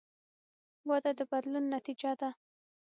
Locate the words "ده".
2.19-2.29